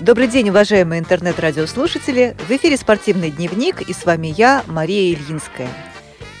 Добрый 0.00 0.28
день, 0.28 0.48
уважаемые 0.48 0.98
интернет-радиослушатели! 0.98 2.34
В 2.48 2.50
эфире 2.52 2.78
«Спортивный 2.78 3.30
дневник» 3.30 3.82
и 3.82 3.92
с 3.92 4.06
вами 4.06 4.28
я, 4.28 4.64
Мария 4.66 5.12
Ильинская. 5.12 5.68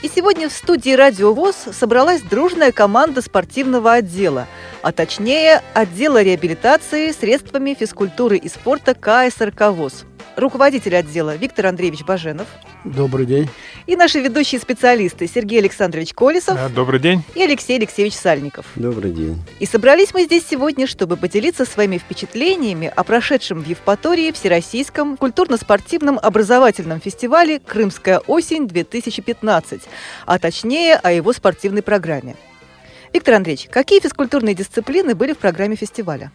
И 0.00 0.08
сегодня 0.08 0.48
в 0.48 0.52
студии 0.52 0.92
«Радио 0.92 1.34
ВОЗ» 1.34 1.68
собралась 1.72 2.22
дружная 2.22 2.72
команда 2.72 3.20
спортивного 3.20 3.92
отдела, 3.92 4.46
а 4.80 4.92
точнее 4.92 5.62
отдела 5.74 6.22
реабилитации 6.22 7.12
средствами 7.12 7.76
физкультуры 7.78 8.38
и 8.38 8.48
спорта 8.48 8.94
КСРК 8.94 9.72
ВОЗ– 9.72 10.06
руководитель 10.36 10.96
отдела 10.96 11.36
Виктор 11.36 11.66
Андреевич 11.66 12.02
Баженов. 12.04 12.46
Добрый 12.84 13.26
день. 13.26 13.48
И 13.86 13.96
наши 13.96 14.20
ведущие 14.20 14.60
специалисты 14.60 15.26
Сергей 15.26 15.58
Александрович 15.60 16.14
Колесов. 16.14 16.56
Да, 16.56 16.68
добрый 16.68 17.00
день. 17.00 17.22
И 17.34 17.42
Алексей 17.42 17.76
Алексеевич 17.76 18.14
Сальников. 18.14 18.66
Добрый 18.76 19.12
день. 19.12 19.42
И 19.58 19.66
собрались 19.66 20.14
мы 20.14 20.24
здесь 20.24 20.46
сегодня, 20.48 20.86
чтобы 20.86 21.16
поделиться 21.16 21.64
своими 21.64 21.98
впечатлениями 21.98 22.92
о 22.94 23.04
прошедшем 23.04 23.60
в 23.60 23.66
Евпатории 23.66 24.32
Всероссийском 24.32 25.16
культурно-спортивном 25.16 26.18
образовательном 26.22 27.00
фестивале 27.00 27.58
«Крымская 27.58 28.18
осень-2015», 28.18 29.82
а 30.26 30.38
точнее 30.38 30.96
о 30.96 31.12
его 31.12 31.32
спортивной 31.32 31.82
программе. 31.82 32.36
Виктор 33.12 33.34
Андреевич, 33.34 33.68
какие 33.70 34.00
физкультурные 34.00 34.54
дисциплины 34.54 35.14
были 35.14 35.32
в 35.32 35.38
программе 35.38 35.74
фестиваля? 35.74 36.30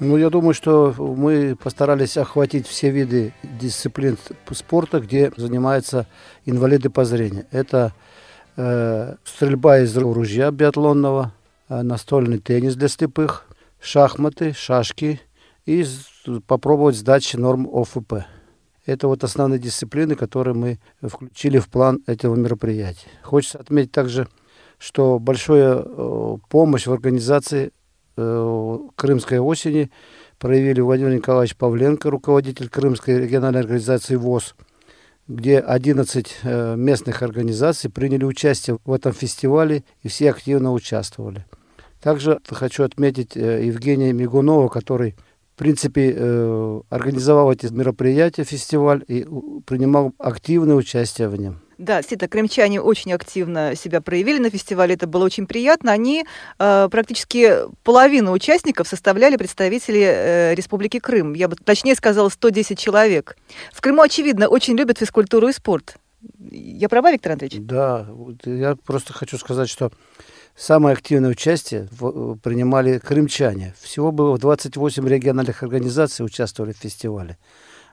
Ну, 0.00 0.16
я 0.16 0.30
думаю, 0.30 0.54
что 0.54 0.94
мы 0.98 1.54
постарались 1.62 2.16
охватить 2.16 2.66
все 2.66 2.88
виды 2.88 3.34
дисциплин 3.42 4.16
спорта, 4.50 4.98
где 4.98 5.30
занимаются 5.36 6.06
инвалиды 6.46 6.88
по 6.88 7.04
зрению. 7.04 7.44
Это 7.50 7.92
э, 8.56 9.16
стрельба 9.24 9.80
из 9.80 9.94
ружья 9.98 10.50
биатлонного, 10.52 11.34
э, 11.68 11.82
настольный 11.82 12.38
теннис 12.38 12.76
для 12.76 12.88
слепых, 12.88 13.44
шахматы, 13.78 14.54
шашки 14.54 15.20
и 15.66 15.84
попробовать 16.46 16.96
сдачи 16.96 17.36
норм 17.36 17.68
ОФП. 17.70 18.24
Это 18.86 19.06
вот 19.06 19.22
основные 19.22 19.58
дисциплины, 19.58 20.14
которые 20.14 20.54
мы 20.54 20.78
включили 21.02 21.58
в 21.58 21.68
план 21.68 22.02
этого 22.06 22.36
мероприятия. 22.36 23.08
Хочется 23.22 23.58
отметить 23.58 23.92
также, 23.92 24.28
что 24.78 25.18
большая 25.18 25.84
э, 25.84 26.36
помощь 26.48 26.86
в 26.86 26.92
организации 26.94 27.72
крымской 28.96 29.38
осени 29.38 29.90
проявили 30.38 30.80
Владимир 30.80 31.14
Николаевич 31.14 31.56
Павленко, 31.56 32.10
руководитель 32.10 32.68
Крымской 32.68 33.18
региональной 33.18 33.60
организации 33.60 34.16
ВОЗ, 34.16 34.54
где 35.28 35.58
11 35.58 36.36
э, 36.42 36.76
местных 36.76 37.22
организаций 37.22 37.90
приняли 37.90 38.24
участие 38.24 38.78
в 38.84 38.92
этом 38.92 39.12
фестивале 39.12 39.84
и 40.02 40.08
все 40.08 40.30
активно 40.30 40.72
участвовали. 40.72 41.44
Также 42.00 42.40
хочу 42.48 42.84
отметить 42.84 43.36
э, 43.36 43.66
Евгения 43.66 44.12
Мигунова, 44.12 44.68
который 44.68 45.16
в 45.54 45.58
принципе 45.60 46.82
организовал 46.88 47.52
эти 47.52 47.66
мероприятия, 47.66 48.44
фестиваль 48.44 49.04
и 49.06 49.26
принимал 49.66 50.14
активное 50.18 50.74
участие 50.74 51.28
в 51.28 51.36
нем. 51.36 51.60
Да, 51.80 51.96
действительно, 51.96 52.28
крымчане 52.28 52.78
очень 52.82 53.10
активно 53.14 53.74
себя 53.74 54.02
проявили 54.02 54.36
на 54.38 54.50
фестивале, 54.50 54.96
это 54.96 55.06
было 55.06 55.24
очень 55.24 55.46
приятно. 55.46 55.92
Они 55.92 56.26
э, 56.58 56.88
практически 56.90 57.54
половину 57.84 58.32
участников 58.32 58.86
составляли 58.86 59.36
представители 59.36 60.02
э, 60.02 60.54
Республики 60.54 60.98
Крым. 60.98 61.32
Я 61.32 61.48
бы 61.48 61.56
точнее 61.56 61.94
сказала, 61.94 62.28
110 62.28 62.78
человек. 62.78 63.34
В 63.72 63.80
Крыму, 63.80 64.02
очевидно, 64.02 64.48
очень 64.48 64.76
любят 64.76 64.98
физкультуру 64.98 65.48
и 65.48 65.52
спорт. 65.54 65.96
Я 66.50 66.90
права, 66.90 67.12
Виктор 67.12 67.32
Андреевич? 67.32 67.60
Да, 67.62 68.06
я 68.44 68.76
просто 68.76 69.14
хочу 69.14 69.38
сказать, 69.38 69.70
что 69.70 69.90
самое 70.54 70.92
активное 70.92 71.30
участие 71.30 71.88
в, 71.92 72.36
принимали 72.40 72.98
крымчане. 72.98 73.74
Всего 73.80 74.12
было 74.12 74.36
28 74.36 75.08
региональных 75.08 75.62
организаций 75.62 76.26
участвовали 76.26 76.74
в 76.74 76.76
фестивале 76.76 77.38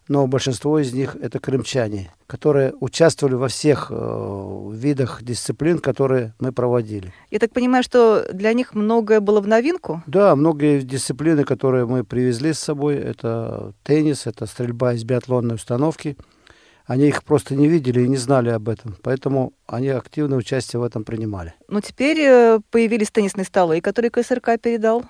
но 0.08 0.28
большинство 0.28 0.80
из 0.80 0.94
них 0.94 1.16
это 1.22 1.40
крымчане, 1.40 2.12
которые 2.28 2.74
участвовали 2.80 3.36
во 3.36 3.48
всех 3.48 3.88
э, 3.90 4.70
видах 4.74 5.24
дисциплин, 5.24 5.80
которые 5.80 6.34
мы 6.40 6.52
проводили. 6.52 7.14
Я 7.30 7.40
так 7.40 7.52
понимаю, 7.52 7.84
что 7.84 8.28
для 8.32 8.54
них 8.54 8.74
многое 8.74 9.20
было 9.20 9.42
в 9.42 9.48
новинку? 9.48 10.04
Да, 10.08 10.36
многие 10.36 10.82
дисциплины, 10.82 11.44
которые 11.44 11.86
мы 11.86 12.04
привезли 12.04 12.54
с 12.54 12.60
собой, 12.60 12.96
это 12.96 13.74
теннис, 13.84 14.28
это 14.28 14.46
стрельба 14.46 14.94
из 14.94 15.04
биатлонной 15.04 15.56
установки. 15.56 16.18
Они 16.86 17.08
их 17.08 17.26
просто 17.26 17.54
не 17.54 17.68
видели 17.68 18.02
и 18.02 18.08
не 18.08 18.16
знали 18.16 18.50
об 18.50 18.70
этом, 18.70 18.96
поэтому 19.04 19.52
они 19.68 19.90
активное 19.90 20.38
участие 20.38 20.80
в 20.80 20.84
этом 20.84 21.04
принимали. 21.04 21.54
Но 21.68 21.82
теперь 21.82 22.20
э, 22.22 22.60
появились 22.72 23.12
теннисные 23.12 23.44
столы, 23.44 23.82
которые 23.82 24.10
КСРК 24.10 24.52
передал. 24.62 25.04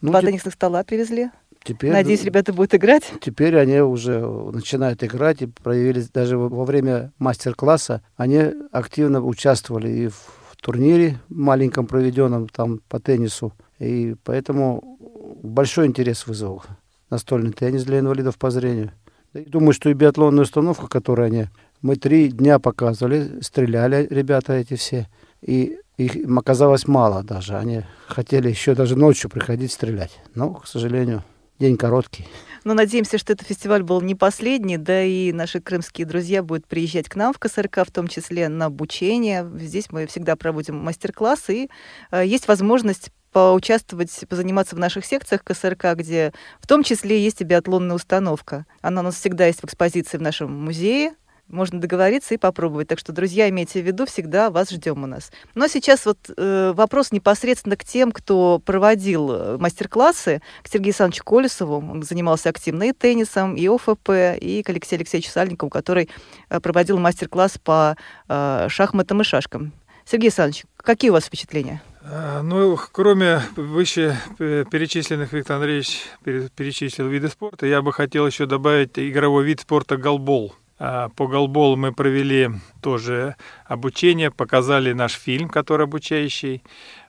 Ну, 0.00 0.10
Два 0.10 0.20
те... 0.20 0.28
теннисных 0.28 0.54
стола 0.54 0.84
привезли. 0.84 1.30
Теперь, 1.64 1.92
Надеюсь, 1.92 2.22
ребята 2.24 2.52
будут 2.52 2.74
играть. 2.74 3.10
Теперь 3.22 3.56
они 3.56 3.80
уже 3.80 4.20
начинают 4.20 5.02
играть 5.02 5.40
и 5.40 5.46
проявились 5.46 6.10
даже 6.10 6.36
во 6.36 6.64
время 6.64 7.12
мастер-класса. 7.18 8.02
Они 8.16 8.52
активно 8.70 9.22
участвовали 9.22 9.88
и 9.88 10.08
в 10.08 10.56
турнире 10.60 11.18
маленьком 11.30 11.86
проведенном 11.86 12.48
там 12.48 12.80
по 12.88 13.00
теннису. 13.00 13.54
И 13.78 14.14
поэтому 14.24 14.98
большой 15.42 15.86
интерес 15.86 16.26
вызвал 16.26 16.62
настольный 17.08 17.52
теннис 17.52 17.84
для 17.84 18.00
инвалидов 18.00 18.36
по 18.36 18.50
зрению. 18.50 18.92
Думаю, 19.32 19.72
что 19.72 19.88
и 19.88 19.94
биатлонная 19.94 20.44
установка, 20.44 20.86
которую 20.86 21.26
они... 21.26 21.46
Мы 21.80 21.96
три 21.96 22.28
дня 22.28 22.58
показывали, 22.58 23.40
стреляли 23.42 24.06
ребята 24.10 24.54
эти 24.54 24.74
все. 24.74 25.06
И 25.42 25.78
их 25.98 26.16
им 26.16 26.38
оказалось 26.38 26.86
мало 26.86 27.22
даже. 27.22 27.56
Они 27.56 27.82
хотели 28.06 28.48
еще 28.48 28.74
даже 28.74 28.96
ночью 28.96 29.28
приходить 29.28 29.72
стрелять. 29.72 30.18
Но, 30.34 30.54
к 30.54 30.66
сожалению, 30.66 31.22
день 31.58 31.76
короткий. 31.76 32.26
Ну, 32.64 32.72
надеемся, 32.72 33.18
что 33.18 33.34
этот 33.34 33.46
фестиваль 33.46 33.82
был 33.82 34.00
не 34.00 34.14
последний, 34.14 34.78
да 34.78 35.02
и 35.02 35.32
наши 35.32 35.60
крымские 35.60 36.06
друзья 36.06 36.42
будут 36.42 36.66
приезжать 36.66 37.08
к 37.08 37.16
нам 37.16 37.34
в 37.34 37.38
КСРК, 37.38 37.86
в 37.86 37.90
том 37.90 38.08
числе 38.08 38.48
на 38.48 38.66
обучение. 38.66 39.48
Здесь 39.56 39.90
мы 39.90 40.06
всегда 40.06 40.34
проводим 40.34 40.76
мастер-классы, 40.76 41.64
и 41.64 41.70
э, 42.10 42.26
есть 42.26 42.48
возможность 42.48 43.10
поучаствовать, 43.32 44.24
позаниматься 44.28 44.76
в 44.76 44.78
наших 44.78 45.04
секциях 45.04 45.42
КСРК, 45.42 45.94
где 45.96 46.32
в 46.60 46.66
том 46.66 46.84
числе 46.84 47.22
есть 47.22 47.40
и 47.40 47.44
биатлонная 47.44 47.96
установка. 47.96 48.64
Она 48.80 49.00
у 49.00 49.04
нас 49.04 49.16
всегда 49.16 49.46
есть 49.46 49.60
в 49.60 49.64
экспозиции 49.64 50.16
в 50.16 50.22
нашем 50.22 50.52
музее, 50.52 51.14
можно 51.48 51.80
договориться 51.80 52.34
и 52.34 52.38
попробовать. 52.38 52.88
Так 52.88 52.98
что, 52.98 53.12
друзья, 53.12 53.48
имейте 53.48 53.82
в 53.82 53.86
виду, 53.86 54.06
всегда 54.06 54.50
вас 54.50 54.70
ждем 54.70 55.02
у 55.02 55.06
нас. 55.06 55.30
Но 55.54 55.68
сейчас 55.68 56.06
вот 56.06 56.18
э, 56.36 56.72
вопрос 56.74 57.12
непосредственно 57.12 57.76
к 57.76 57.84
тем, 57.84 58.12
кто 58.12 58.60
проводил 58.64 59.30
э, 59.30 59.58
мастер-классы, 59.58 60.40
к 60.62 60.68
Сергею 60.68 60.88
Александровичу 60.88 61.24
Колесову. 61.24 61.76
Он 61.76 62.02
занимался 62.02 62.48
активно 62.48 62.84
и 62.84 62.92
теннисом, 62.92 63.56
и 63.56 63.66
ОФП, 63.68 64.10
и 64.40 64.62
к 64.64 64.68
Алексею 64.70 65.00
Алексеевичу 65.00 65.30
Сальникову, 65.30 65.70
который 65.70 66.08
э, 66.48 66.60
проводил 66.60 66.98
мастер-класс 66.98 67.58
по 67.62 67.96
э, 68.28 68.66
шахматам 68.68 69.20
и 69.20 69.24
шашкам. 69.24 69.72
Сергей 70.06 70.28
Александрович, 70.28 70.64
какие 70.76 71.10
у 71.10 71.14
вас 71.14 71.24
впечатления? 71.24 71.82
А, 72.02 72.42
ну, 72.42 72.78
кроме 72.92 73.40
выше 73.56 74.18
перечисленных, 74.36 75.32
Виктор 75.32 75.56
Андреевич 75.56 76.02
перечислил 76.22 77.08
виды 77.08 77.28
спорта, 77.28 77.66
я 77.66 77.80
бы 77.80 77.92
хотел 77.92 78.26
еще 78.26 78.44
добавить 78.44 78.98
игровой 78.98 79.44
вид 79.44 79.60
спорта 79.60 79.96
голбол. 79.96 80.54
А, 80.78 81.08
по 81.10 81.26
голболу 81.26 81.76
мы 81.76 81.92
провели 81.92 82.50
тоже 82.82 83.36
обучение, 83.64 84.30
показали 84.30 84.92
наш 84.92 85.12
фильм, 85.12 85.48
который 85.48 85.84
обучающий. 85.84 86.62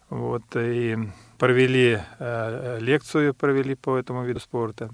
Вот, 0.09 0.43
и 0.55 0.97
провели 1.39 1.99
э, 2.19 2.77
лекцию 2.79 3.33
провели 3.33 3.75
по 3.75 3.97
этому 3.97 4.23
виду 4.23 4.39
спорта. 4.39 4.91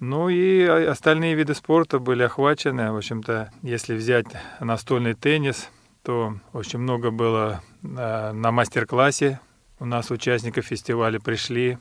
Ну 0.00 0.28
и 0.28 0.64
остальные 0.64 1.34
виды 1.34 1.54
спорта 1.54 2.00
были 2.00 2.24
охвачены. 2.24 2.90
В 2.90 2.96
общем-то, 2.96 3.52
если 3.62 3.94
взять 3.94 4.26
настольный 4.58 5.14
теннис, 5.14 5.70
то 6.02 6.34
очень 6.52 6.80
много 6.80 7.12
было 7.12 7.62
э, 7.82 8.32
на 8.32 8.50
мастер-классе. 8.50 9.38
У 9.78 9.86
нас 9.86 10.10
участников 10.10 10.66
фестиваля 10.66 11.20
пришли 11.20 11.78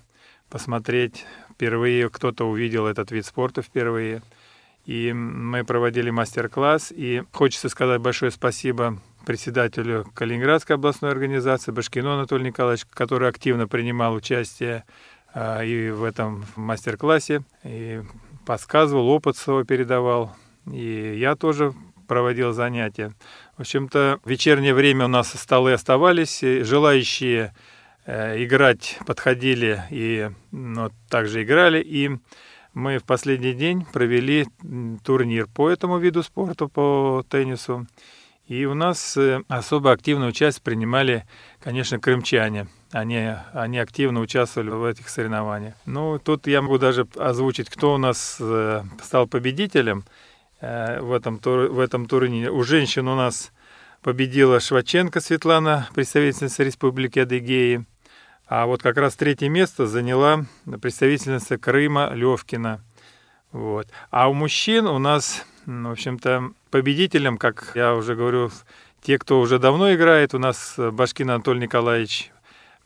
посмотреть 0.49 1.25
впервые, 1.51 2.09
кто-то 2.11 2.47
увидел 2.47 2.85
этот 2.85 3.11
вид 3.11 3.25
спорта 3.25 3.63
впервые– 3.63 4.21
и 4.85 5.13
мы 5.13 5.63
проводили 5.63 6.09
мастер-класс. 6.09 6.91
И 6.95 7.23
хочется 7.31 7.69
сказать 7.69 8.01
большое 8.01 8.31
спасибо 8.31 8.99
председателю 9.25 10.05
Калининградской 10.13 10.75
областной 10.75 11.11
организации 11.11 11.71
Башкино 11.71 12.15
Анатолию 12.15 12.47
Николаевичу, 12.47 12.87
который 12.91 13.29
активно 13.29 13.67
принимал 13.67 14.13
участие 14.13 14.83
а, 15.33 15.63
и 15.63 15.89
в 15.89 16.03
этом 16.03 16.45
мастер-классе, 16.55 17.43
и 17.63 18.01
подсказывал, 18.45 19.07
опыт 19.09 19.37
свой 19.37 19.65
передавал. 19.65 20.35
И 20.71 21.15
я 21.17 21.35
тоже 21.35 21.73
проводил 22.07 22.51
занятия. 22.51 23.13
В 23.57 23.61
общем-то, 23.61 24.19
в 24.23 24.29
вечернее 24.29 24.73
время 24.73 25.05
у 25.05 25.07
нас 25.07 25.29
столы 25.29 25.73
оставались, 25.73 26.41
желающие 26.41 27.53
э, 28.05 28.43
играть 28.43 28.99
подходили 29.05 29.83
и 29.89 30.29
ну, 30.51 30.89
также 31.09 31.43
играли. 31.43 31.81
И 31.81 32.11
мы 32.73 32.97
в 32.97 33.03
последний 33.03 33.53
день 33.53 33.85
провели 33.91 34.47
турнир 35.03 35.47
по 35.47 35.69
этому 35.69 35.97
виду 35.97 36.23
спорта, 36.23 36.67
по 36.67 37.23
теннису. 37.29 37.87
И 38.47 38.65
у 38.65 38.73
нас 38.73 39.15
э, 39.15 39.41
особо 39.47 39.91
активную 39.91 40.33
часть 40.33 40.61
принимали, 40.61 41.25
конечно, 41.61 41.97
крымчане. 41.97 42.67
Они, 42.91 43.31
они 43.53 43.79
активно 43.79 44.19
участвовали 44.19 44.69
в 44.69 44.83
этих 44.83 45.07
соревнованиях. 45.07 45.75
Ну, 45.85 46.19
тут 46.19 46.45
я 46.47 46.61
могу 46.61 46.77
даже 46.77 47.07
озвучить, 47.15 47.69
кто 47.69 47.93
у 47.93 47.97
нас 47.97 48.37
э, 48.41 48.83
стал 49.01 49.27
победителем 49.27 50.03
э, 50.59 50.99
в 50.99 51.13
этом, 51.13 51.39
в 51.41 51.79
этом 51.79 52.05
турнире. 52.05 52.51
У 52.51 52.63
женщин 52.63 53.07
у 53.07 53.15
нас 53.15 53.53
победила 54.01 54.59
Шваченко 54.59 55.21
Светлана, 55.21 55.87
представительница 55.95 56.63
Республики 56.63 57.19
Адыгеи. 57.19 57.85
А 58.47 58.65
вот 58.65 58.83
как 58.83 58.97
раз 58.97 59.15
третье 59.15 59.49
место 59.49 59.87
заняла 59.87 60.45
представительница 60.81 61.57
Крыма 61.57 62.11
Левкина. 62.13 62.81
Вот. 63.51 63.87
А 64.09 64.29
у 64.29 64.33
мужчин 64.33 64.85
у 64.87 64.99
нас, 64.99 65.45
в 65.65 65.91
общем-то, 65.91 66.51
победителем, 66.69 67.37
как 67.37 67.71
я 67.75 67.95
уже 67.95 68.15
говорю, 68.15 68.51
те, 69.01 69.17
кто 69.17 69.39
уже 69.39 69.59
давно 69.59 69.93
играет, 69.93 70.33
у 70.33 70.39
нас 70.39 70.75
Башкин 70.77 71.29
Анатолий 71.29 71.61
Николаевич 71.61 72.31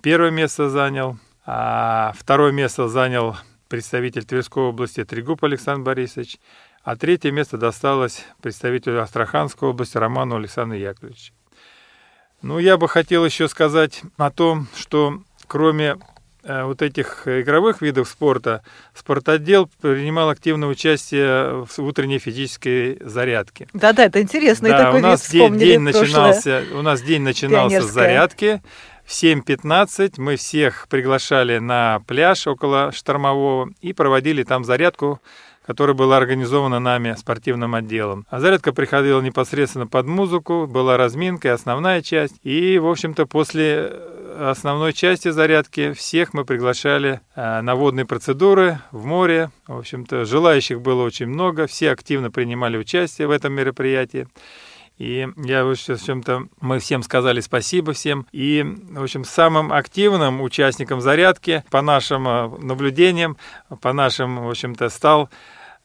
первое 0.02 0.32
место 0.32 0.70
занял, 0.70 1.18
а 1.46 2.14
второе 2.18 2.52
место 2.52 2.88
занял 2.88 3.38
представитель 3.68 4.26
Тверской 4.26 4.64
области 4.64 5.04
Трегуб 5.04 5.44
Александр 5.44 5.84
Борисович, 5.84 6.40
а 6.84 6.96
третье 6.96 7.32
место 7.32 7.58
досталось 7.58 8.26
представителю 8.42 9.02
Астраханской 9.02 9.70
области 9.70 9.98
Роману 9.98 10.38
Александру 10.38 10.78
Яковлевичу. 10.78 11.34
Ну, 12.42 12.60
я 12.60 12.78
бы 12.78 12.88
хотел 12.88 13.26
еще 13.26 13.48
сказать 13.48 14.04
о 14.18 14.30
том, 14.30 14.68
что 14.76 15.22
кроме 15.48 15.98
э, 16.44 16.64
вот 16.64 16.82
этих 16.82 17.28
игровых 17.28 17.82
видов 17.82 18.08
спорта, 18.08 18.64
спортотдел 18.94 19.70
принимал 19.82 20.30
активное 20.30 20.70
участие 20.70 21.66
в 21.66 21.80
утренней 21.80 22.20
физической 22.20 22.98
зарядке. 23.02 23.68
Да-да, 23.74 24.06
это 24.06 24.22
интересно. 24.22 24.70
Да, 24.70 24.86
такой 24.86 25.00
у 25.00 25.04
нас 25.04 25.30
день, 25.30 25.58
день 25.58 25.80
начинался, 25.80 26.64
у 26.74 26.82
нас 26.82 27.02
день 27.02 27.22
начинался 27.22 27.82
с 27.82 27.92
зарядки. 27.92 28.62
В 29.06 29.12
7.15 29.12 30.16
мы 30.18 30.36
всех 30.36 30.88
приглашали 30.90 31.60
на 31.60 32.02
пляж 32.08 32.46
около 32.46 32.92
Штормового 32.92 33.70
и 33.80 33.94
проводили 33.94 34.44
там 34.44 34.66
зарядку 34.66 35.22
которая 35.68 35.96
была 35.96 36.16
организована 36.16 36.80
нами 36.80 37.14
спортивным 37.18 37.76
отделом. 37.76 38.26
А 38.30 38.40
зарядка 38.40 38.72
приходила 38.72 39.20
непосредственно 39.20 39.86
под 39.86 40.08
музыку, 40.08 40.66
была 40.66 40.96
разминка 40.96 41.50
и 41.50 41.52
основная 41.52 42.02
часть. 42.02 42.36
И, 42.44 42.80
в 42.80 42.88
общем-то, 42.88 43.26
после 43.26 43.92
основной 44.38 44.94
части 44.94 45.30
зарядки 45.30 45.94
всех 45.94 46.34
мы 46.34 46.46
приглашали 46.46 47.22
э, 47.36 47.62
на 47.62 47.76
водные 47.76 48.06
процедуры 48.06 48.80
в 48.92 49.06
море. 49.06 49.52
В 49.68 49.78
общем-то, 49.78 50.26
желающих 50.26 50.82
было 50.82 51.04
очень 51.04 51.28
много, 51.28 51.68
все 51.68 51.92
активно 51.92 52.32
принимали 52.32 52.78
участие 52.78 53.28
в 53.28 53.32
этом 53.32 53.54
мероприятии. 53.54 54.28
И 54.98 55.28
я, 55.38 55.64
в 55.64 55.70
общем-то, 55.70 56.48
мы 56.60 56.80
всем 56.80 57.04
сказали 57.04 57.40
спасибо 57.40 57.94
всем. 57.94 58.26
И, 58.32 58.66
в 58.90 59.04
общем, 59.04 59.24
самым 59.26 59.72
активным 59.72 60.42
участником 60.42 61.02
зарядки, 61.02 61.64
по 61.70 61.82
нашим 61.82 62.28
э, 62.28 62.48
наблюдениям, 62.60 63.38
по 63.82 63.94
нашим, 63.94 64.44
в 64.44 64.50
общем-то, 64.50 64.90
стал 64.90 65.30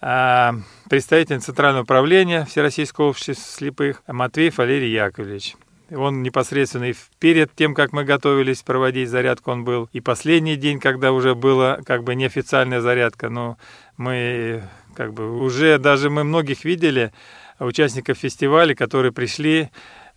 а, 0.04 0.56
представитель 0.90 1.40
Центрального 1.40 1.84
управления 1.84 2.44
Всероссийского 2.44 3.10
общества 3.10 3.34
слепых 3.34 4.02
Матвеев 4.08 4.58
Валерий 4.58 4.92
Яковлевич. 4.92 5.54
Он 5.94 6.22
непосредственно 6.22 6.84
и 6.84 6.94
перед 7.18 7.54
тем, 7.54 7.74
как 7.74 7.92
мы 7.92 8.04
готовились 8.04 8.62
проводить 8.62 9.08
зарядку, 9.08 9.50
он 9.50 9.64
был. 9.64 9.88
И 9.92 10.00
последний 10.00 10.56
день, 10.56 10.80
когда 10.80 11.12
уже 11.12 11.34
была 11.34 11.78
как 11.84 12.04
бы 12.04 12.14
неофициальная 12.14 12.80
зарядка, 12.80 13.28
но 13.28 13.58
мы 13.96 14.62
как 14.94 15.12
бы 15.12 15.40
уже 15.40 15.78
даже 15.78 16.10
мы 16.10 16.24
многих 16.24 16.64
видели, 16.64 17.12
участников 17.58 18.18
фестиваля, 18.18 18.74
которые 18.74 19.12
пришли, 19.12 19.70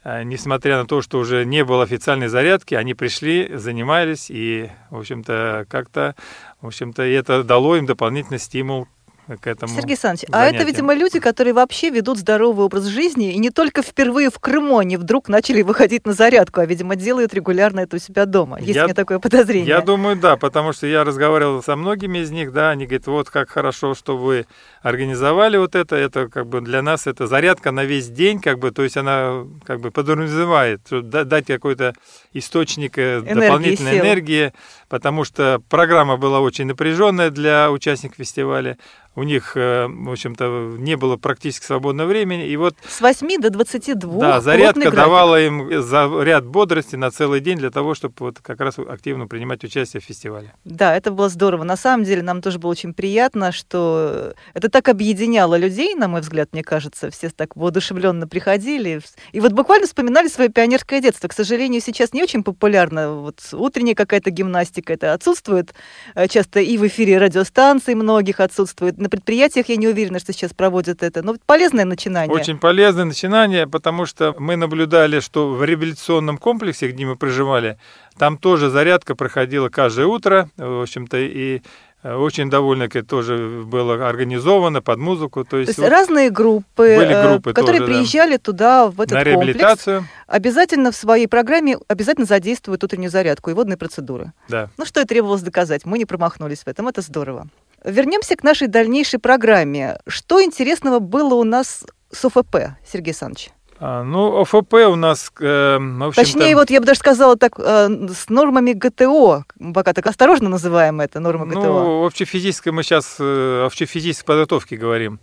а, 0.03 0.23
несмотря 0.23 0.77
на 0.77 0.85
то, 0.85 1.01
что 1.01 1.19
уже 1.19 1.45
не 1.45 1.63
было 1.63 1.83
официальной 1.83 2.27
зарядки, 2.27 2.75
они 2.75 2.93
пришли, 2.93 3.55
занимались 3.55 4.27
и, 4.29 4.69
в 4.89 4.99
общем-то, 4.99 5.65
как-то, 5.69 6.15
в 6.61 6.67
общем-то, 6.67 7.03
это 7.03 7.43
дало 7.43 7.75
им 7.75 7.85
дополнительный 7.85 8.39
стимул 8.39 8.87
к 9.27 9.47
этому. 9.47 9.73
Сергей 9.73 9.93
Александрович, 9.93 10.25
а 10.31 10.45
это, 10.45 10.63
видимо, 10.63 10.93
люди, 10.93 11.19
которые 11.19 11.53
вообще 11.53 11.89
ведут 11.89 12.17
здоровый 12.17 12.65
образ 12.65 12.85
жизни, 12.85 13.33
и 13.33 13.37
не 13.37 13.49
только 13.49 13.81
впервые 13.81 14.29
в 14.29 14.39
Крыму 14.39 14.77
они 14.77 14.97
вдруг 14.97 15.29
начали 15.29 15.61
выходить 15.61 16.05
на 16.05 16.13
зарядку, 16.13 16.61
а, 16.61 16.65
видимо, 16.65 16.95
делают 16.95 17.33
регулярно 17.33 17.81
это 17.81 17.95
у 17.95 17.99
себя 17.99 18.25
дома. 18.25 18.59
Есть 18.59 18.75
я, 18.75 18.83
у 18.83 18.85
меня 18.85 18.95
такое 18.95 19.19
подозрение. 19.19 19.67
Я 19.67 19.81
думаю, 19.81 20.15
да, 20.15 20.37
потому 20.37 20.73
что 20.73 20.87
я 20.87 21.03
разговаривал 21.03 21.63
со 21.63 21.75
многими 21.75 22.19
из 22.19 22.31
них, 22.31 22.51
да, 22.51 22.69
они 22.71 22.85
говорят, 22.85 23.07
вот 23.07 23.29
как 23.29 23.49
хорошо, 23.49 23.95
что 23.95 24.17
вы 24.17 24.45
организовали 24.81 25.57
вот 25.57 25.75
это, 25.75 25.95
это 25.95 26.27
как 26.27 26.47
бы 26.47 26.61
для 26.61 26.81
нас 26.81 27.07
это 27.07 27.27
зарядка 27.27 27.71
на 27.71 27.83
весь 27.83 28.09
день, 28.09 28.39
как 28.39 28.59
бы, 28.59 28.71
то 28.71 28.83
есть 28.83 28.97
она 28.97 29.45
как 29.65 29.79
бы 29.79 29.91
подразумевает, 29.91 30.81
дать 30.89 31.45
какой-то 31.47 31.93
источник 32.33 32.97
э, 32.97 33.19
энергии, 33.19 33.33
дополнительной 33.33 33.91
сил. 33.93 34.03
энергии, 34.03 34.53
потому 34.89 35.23
что 35.23 35.61
программа 35.69 36.17
была 36.17 36.39
очень 36.39 36.65
напряженная 36.65 37.31
для 37.31 37.71
участников 37.71 38.17
фестиваля 38.17 38.77
у 39.15 39.23
них, 39.23 39.55
э, 39.55 39.87
в 39.87 40.11
общем-то, 40.11 40.75
не 40.77 40.95
было 40.97 41.15
практически 41.15 41.65
свободного 41.65 42.09
времени. 42.09 42.47
И 42.47 42.57
вот 42.57 42.75
с 42.87 42.99
8 42.99 43.41
до 43.41 43.49
22 43.49 44.19
Да, 44.19 44.41
зарядка 44.41 44.91
давала 44.91 45.41
им 45.41 45.81
заряд 45.81 46.45
бодрости 46.45 46.95
на 46.95 47.11
целый 47.11 47.39
день 47.39 47.57
для 47.57 47.71
того, 47.71 47.95
чтобы 47.95 48.13
вот 48.19 48.39
как 48.39 48.59
раз 48.59 48.77
активно 48.77 49.27
принимать 49.27 49.63
участие 49.63 50.01
в 50.01 50.03
фестивале. 50.03 50.53
Да, 50.65 50.95
это 50.95 51.11
было 51.11 51.29
здорово. 51.29 51.63
На 51.63 51.77
самом 51.77 52.03
деле 52.03 52.21
нам 52.23 52.41
тоже 52.41 52.59
было 52.59 52.71
очень 52.71 52.93
приятно, 52.93 53.51
что 53.51 54.33
это 54.53 54.69
так 54.69 54.89
объединяло 54.89 55.55
людей, 55.55 55.95
на 55.95 56.07
мой 56.07 56.21
взгляд, 56.21 56.49
мне 56.51 56.63
кажется. 56.63 57.09
Все 57.09 57.29
так 57.29 57.55
воодушевленно 57.55 58.27
приходили. 58.27 59.01
И 59.31 59.39
вот 59.39 59.53
буквально 59.53 59.87
вспоминали 59.87 60.27
свое 60.27 60.49
пионерское 60.49 61.01
детство. 61.01 61.27
К 61.27 61.33
сожалению, 61.33 61.81
сейчас 61.81 62.11
не 62.13 62.21
очень 62.21 62.43
популярно. 62.43 63.13
Вот 63.13 63.39
утренняя 63.53 63.95
какая-то 63.95 64.29
гимнастика, 64.29 64.93
это 64.93 65.13
отсутствует 65.13 65.73
э, 66.15 66.27
часто 66.27 66.59
и 66.59 66.77
в 66.77 66.85
эфире 66.87 67.17
радиостанций 67.17 67.95
многих 67.95 68.39
отсутствует 68.39 68.97
на 69.05 69.09
предприятиях 69.09 69.69
я 69.69 69.75
не 69.75 69.87
уверена, 69.87 70.17
что 70.17 70.33
сейчас 70.33 70.51
проводят 70.53 71.03
это. 71.03 71.21
Но 71.21 71.35
полезное 71.45 71.85
начинание. 71.85 72.35
Очень 72.35 72.57
полезное 72.57 73.05
начинание, 73.05 73.67
потому 73.67 74.07
что 74.07 74.35
мы 74.39 74.55
наблюдали, 74.55 75.19
что 75.19 75.51
в 75.51 75.63
реабилитационном 75.63 76.39
комплексе, 76.39 76.87
где 76.87 77.05
мы 77.05 77.15
проживали, 77.15 77.77
там 78.17 78.39
тоже 78.39 78.71
зарядка 78.71 79.13
проходила 79.13 79.69
каждое 79.69 80.07
утро, 80.07 80.49
в 80.57 80.81
общем-то, 80.81 81.17
и 81.19 81.61
э, 82.01 82.15
очень 82.15 82.49
довольно 82.49 82.83
это 82.85 83.03
тоже 83.03 83.61
было 83.63 84.07
организовано 84.09 84.81
под 84.81 84.97
музыку. 84.97 85.45
То 85.45 85.57
есть, 85.57 85.75
то 85.75 85.81
есть 85.81 85.91
вот 85.91 85.99
разные 85.99 86.31
группы, 86.31 86.95
были 86.97 87.13
э, 87.13 87.29
группы 87.29 87.53
которые 87.53 87.81
тоже, 87.81 87.93
приезжали 87.93 88.37
да. 88.37 88.39
туда, 88.39 88.87
в 88.87 88.99
этот 89.01 89.13
На 89.13 89.23
реабилитацию. 89.23 90.07
обязательно 90.25 90.91
в 90.91 90.95
своей 90.95 91.27
программе 91.27 91.77
обязательно 91.87 92.25
задействуют 92.25 92.83
утреннюю 92.83 93.11
зарядку 93.11 93.51
и 93.51 93.53
водные 93.53 93.77
процедуры. 93.77 94.33
Да. 94.49 94.71
Ну, 94.77 94.85
что 94.85 95.01
и 95.01 95.05
требовалось 95.05 95.43
доказать. 95.43 95.85
Мы 95.85 95.99
не 95.99 96.05
промахнулись 96.05 96.61
в 96.63 96.67
этом. 96.67 96.87
Это 96.87 97.01
здорово. 97.01 97.47
Вернемся 97.85 98.35
к 98.35 98.43
нашей 98.43 98.67
дальнейшей 98.67 99.19
программе. 99.19 99.99
Что 100.07 100.43
интересного 100.43 100.97
было 100.97 101.35
у 101.35 101.43
нас 101.43 101.85
с 102.11 102.25
ОФП, 102.25 102.55
Сергей 102.85 103.11
Александрович? 103.11 103.51
А, 103.77 104.03
ну, 104.03 104.41
ОФП 104.41 104.73
у 104.89 104.95
нас, 104.95 105.31
э, 105.39 105.77
в 105.77 106.13
Точнее, 106.15 106.55
вот 106.55 106.71
я 106.71 106.79
бы 106.79 106.87
даже 106.87 106.99
сказала 106.99 107.35
так, 107.35 107.59
э, 107.59 107.89
с 108.11 108.29
нормами 108.29 108.71
ГТО, 108.71 109.43
пока 109.73 109.93
так 109.93 110.07
осторожно 110.07 110.49
называем 110.49 111.01
это, 111.01 111.19
нормы 111.19 111.47
ГТО. 111.47 111.61
Ну, 111.61 112.05
общефизической 112.05 112.71
мы 112.71 112.83
сейчас, 112.83 113.17
э, 113.19 113.63
общефизической 113.65 114.25
подготовки 114.25 114.75
говорим. 114.75 115.19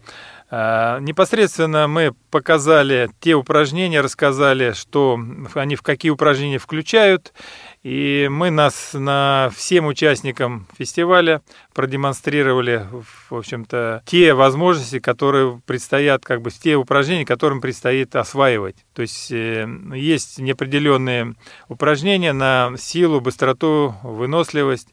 Э, 0.51 0.99
непосредственно 1.01 1.89
мы 1.89 2.13
показали 2.31 3.11
те 3.21 3.35
упражнения, 3.35 4.03
рассказали, 4.03 4.73
что 4.73 5.19
они 5.55 5.75
в 5.75 5.83
какие 5.83 6.11
упражнения 6.11 6.59
включают, 6.59 7.33
и 7.83 8.29
мы 8.31 8.51
нас 8.51 8.91
на 8.93 9.51
всем 9.55 9.87
участникам 9.87 10.69
фестиваля 10.79 11.43
продемонстрировали, 11.75 12.87
в 13.29 13.35
общем-то, 13.35 14.03
те 14.07 14.35
возможности, 14.35 15.01
которые 15.01 15.61
предстоят, 15.67 16.25
как 16.25 16.43
бы 16.43 16.51
те 16.51 16.77
упражнения, 16.77 17.25
которым 17.25 17.61
предстоит 17.61 18.15
осваивать. 18.15 18.77
То 18.95 19.03
есть 19.03 19.33
э, 19.33 19.67
есть 19.95 20.39
неопределенные 20.39 21.35
упражнения 21.69 22.33
на 22.33 22.73
силу, 22.79 23.21
быстроту, 23.21 23.97
выносливость 24.05 24.89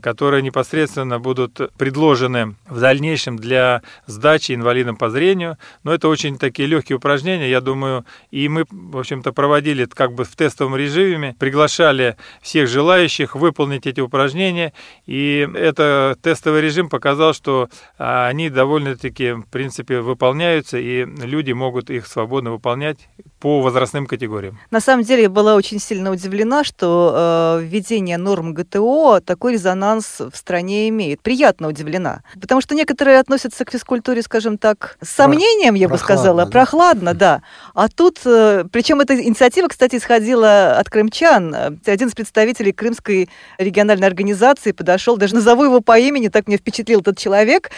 которые 0.00 0.42
непосредственно 0.42 1.18
будут 1.18 1.60
предложены 1.76 2.54
в 2.66 2.80
дальнейшем 2.80 3.36
для 3.36 3.82
сдачи 4.06 4.52
инвалидам 4.52 4.96
по 4.96 5.10
зрению. 5.10 5.58
Но 5.84 5.92
это 5.92 6.08
очень 6.08 6.38
такие 6.38 6.66
легкие 6.66 6.96
упражнения, 6.96 7.50
я 7.50 7.60
думаю, 7.60 8.06
и 8.30 8.48
мы, 8.48 8.64
в 8.70 8.96
общем-то, 8.96 9.32
проводили 9.32 9.84
как 9.84 10.14
бы 10.14 10.24
в 10.24 10.34
тестовом 10.34 10.76
режиме, 10.76 11.36
приглашали 11.38 12.16
всех 12.40 12.68
желающих 12.68 13.34
выполнить 13.34 13.86
эти 13.86 14.00
упражнения, 14.00 14.72
и 15.04 15.46
это 15.54 16.16
тестовый 16.22 16.62
режим 16.62 16.88
показал, 16.88 17.34
что 17.34 17.68
а, 17.98 18.28
они 18.28 18.48
довольно-таки, 18.48 19.32
в 19.32 19.46
принципе, 19.50 20.00
выполняются, 20.00 20.78
и 20.78 21.04
люди 21.04 21.52
могут 21.52 21.90
их 21.90 22.06
свободно 22.06 22.52
выполнять 22.52 23.08
по 23.40 23.60
возрастным 23.60 24.06
категориям. 24.06 24.58
На 24.70 24.80
самом 24.80 25.04
деле 25.04 25.24
я 25.24 25.30
была 25.30 25.54
очень 25.54 25.80
сильно 25.80 26.10
удивлена, 26.10 26.64
что 26.64 27.58
э, 27.60 27.64
введение 27.64 28.16
норм 28.16 28.54
ГТО 28.54 29.20
такой 29.20 29.52
результат 29.52 29.65
резонанс 29.66 30.20
в 30.20 30.36
стране 30.36 30.88
имеет. 30.88 31.20
Приятно 31.20 31.68
удивлена. 31.68 32.22
Потому 32.40 32.60
что 32.60 32.74
некоторые 32.74 33.18
относятся 33.18 33.64
к 33.64 33.72
физкультуре, 33.72 34.22
скажем 34.22 34.58
так, 34.58 34.96
с 35.02 35.08
сомнением, 35.10 35.74
я 35.74 35.88
бы 35.88 35.98
сказала, 35.98 36.44
да? 36.44 36.50
прохладно, 36.50 37.14
да. 37.14 37.42
А 37.74 37.88
тут, 37.88 38.20
э, 38.24 38.64
причем 38.70 39.00
эта 39.00 39.20
инициатива, 39.20 39.66
кстати, 39.66 39.96
исходила 39.96 40.78
от 40.78 40.88
крымчан. 40.88 41.80
Один 41.84 42.08
из 42.08 42.14
представителей 42.14 42.72
Крымской 42.72 43.28
региональной 43.58 44.06
организации 44.06 44.70
подошел, 44.72 45.16
даже 45.16 45.34
назову 45.34 45.64
его 45.64 45.80
по 45.80 45.98
имени, 45.98 46.28
так 46.28 46.46
мне 46.46 46.58
впечатлил 46.58 47.00
этот 47.00 47.18
человек. 47.18 47.70